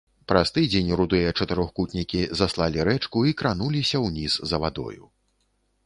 [0.31, 5.03] Праз тыдзень рудыя чатырохкутнікі заслалі рэчку і крануліся ўніз за вадою.